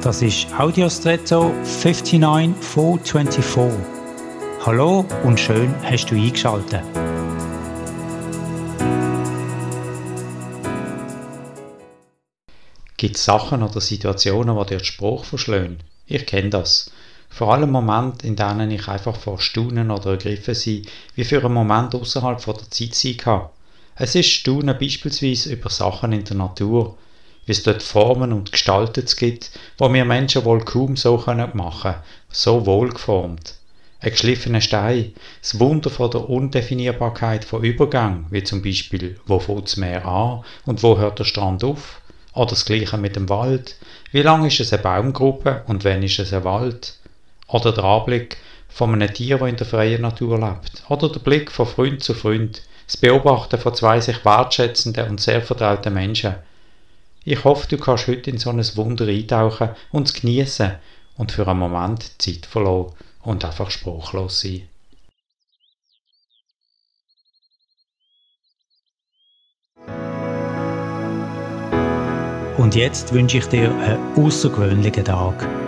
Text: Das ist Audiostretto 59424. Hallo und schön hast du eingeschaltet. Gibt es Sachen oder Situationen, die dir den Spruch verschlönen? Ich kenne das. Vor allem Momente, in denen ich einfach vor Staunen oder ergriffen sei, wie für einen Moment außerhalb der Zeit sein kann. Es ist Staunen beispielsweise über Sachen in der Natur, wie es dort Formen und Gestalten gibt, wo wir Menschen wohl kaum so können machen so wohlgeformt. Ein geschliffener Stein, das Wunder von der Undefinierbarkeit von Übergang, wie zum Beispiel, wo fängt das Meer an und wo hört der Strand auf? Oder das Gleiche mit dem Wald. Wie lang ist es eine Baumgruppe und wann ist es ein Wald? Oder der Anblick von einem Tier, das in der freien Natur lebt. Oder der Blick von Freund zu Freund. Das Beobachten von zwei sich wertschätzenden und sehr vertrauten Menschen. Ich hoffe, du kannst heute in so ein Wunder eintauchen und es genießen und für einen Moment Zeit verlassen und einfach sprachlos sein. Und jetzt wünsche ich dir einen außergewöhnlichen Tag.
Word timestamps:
Das 0.00 0.22
ist 0.22 0.46
Audiostretto 0.56 1.52
59424. 1.64 3.84
Hallo 4.64 5.04
und 5.24 5.40
schön 5.40 5.74
hast 5.82 6.06
du 6.06 6.14
eingeschaltet. 6.14 6.84
Gibt 12.96 13.16
es 13.16 13.24
Sachen 13.24 13.64
oder 13.64 13.80
Situationen, 13.80 14.56
die 14.56 14.66
dir 14.66 14.78
den 14.78 14.84
Spruch 14.84 15.24
verschlönen? 15.24 15.82
Ich 16.06 16.26
kenne 16.26 16.50
das. 16.50 16.92
Vor 17.28 17.52
allem 17.52 17.72
Momente, 17.72 18.24
in 18.24 18.36
denen 18.36 18.70
ich 18.70 18.86
einfach 18.86 19.16
vor 19.16 19.40
Staunen 19.40 19.90
oder 19.90 20.12
ergriffen 20.12 20.54
sei, 20.54 20.82
wie 21.16 21.24
für 21.24 21.44
einen 21.44 21.52
Moment 21.52 21.96
außerhalb 21.96 22.44
der 22.44 22.70
Zeit 22.70 22.94
sein 22.94 23.16
kann. 23.16 23.48
Es 23.96 24.14
ist 24.14 24.28
Staunen 24.28 24.78
beispielsweise 24.78 25.54
über 25.54 25.70
Sachen 25.70 26.12
in 26.12 26.22
der 26.22 26.36
Natur, 26.36 26.96
wie 27.48 27.52
es 27.52 27.62
dort 27.62 27.82
Formen 27.82 28.34
und 28.34 28.52
Gestalten 28.52 29.06
gibt, 29.16 29.50
wo 29.78 29.90
wir 29.90 30.04
Menschen 30.04 30.44
wohl 30.44 30.60
kaum 30.60 30.96
so 30.96 31.16
können 31.16 31.50
machen 31.54 31.94
so 32.30 32.66
wohlgeformt. 32.66 33.54
Ein 34.00 34.10
geschliffener 34.10 34.60
Stein, 34.60 35.14
das 35.40 35.58
Wunder 35.58 35.88
von 35.88 36.10
der 36.10 36.28
Undefinierbarkeit 36.28 37.46
von 37.46 37.64
Übergang, 37.64 38.26
wie 38.28 38.44
zum 38.44 38.60
Beispiel, 38.60 39.18
wo 39.26 39.38
fängt 39.38 39.64
das 39.64 39.78
Meer 39.78 40.04
an 40.04 40.44
und 40.66 40.82
wo 40.82 40.98
hört 40.98 41.20
der 41.20 41.24
Strand 41.24 41.64
auf? 41.64 42.02
Oder 42.34 42.50
das 42.50 42.66
Gleiche 42.66 42.98
mit 42.98 43.16
dem 43.16 43.30
Wald. 43.30 43.76
Wie 44.12 44.20
lang 44.20 44.44
ist 44.44 44.60
es 44.60 44.72
eine 44.74 44.82
Baumgruppe 44.82 45.62
und 45.66 45.84
wann 45.86 46.02
ist 46.02 46.18
es 46.18 46.34
ein 46.34 46.44
Wald? 46.44 46.98
Oder 47.48 47.72
der 47.72 47.84
Anblick 47.84 48.36
von 48.68 48.92
einem 48.92 49.12
Tier, 49.12 49.38
das 49.38 49.48
in 49.48 49.56
der 49.56 49.66
freien 49.66 50.02
Natur 50.02 50.38
lebt. 50.38 50.82
Oder 50.90 51.08
der 51.08 51.20
Blick 51.20 51.50
von 51.50 51.66
Freund 51.66 52.04
zu 52.04 52.12
Freund. 52.12 52.62
Das 52.86 52.98
Beobachten 52.98 53.58
von 53.58 53.74
zwei 53.74 54.00
sich 54.00 54.22
wertschätzenden 54.24 55.08
und 55.08 55.20
sehr 55.20 55.40
vertrauten 55.40 55.94
Menschen. 55.94 56.34
Ich 57.24 57.44
hoffe, 57.44 57.68
du 57.68 57.76
kannst 57.76 58.06
heute 58.06 58.30
in 58.30 58.38
so 58.38 58.50
ein 58.50 58.64
Wunder 58.76 59.06
eintauchen 59.06 59.70
und 59.92 60.08
es 60.08 60.14
genießen 60.14 60.76
und 61.16 61.32
für 61.32 61.46
einen 61.46 61.58
Moment 61.58 62.20
Zeit 62.22 62.46
verlassen 62.46 62.92
und 63.22 63.44
einfach 63.44 63.70
sprachlos 63.70 64.40
sein. 64.40 64.68
Und 72.56 72.74
jetzt 72.74 73.12
wünsche 73.12 73.38
ich 73.38 73.46
dir 73.46 73.70
einen 73.70 74.14
außergewöhnlichen 74.16 75.04
Tag. 75.04 75.67